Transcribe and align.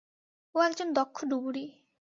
ও 0.55 0.57
একজন 0.61 0.87
দক্ষ 0.93 1.17
ডুবুরি। 1.25 1.65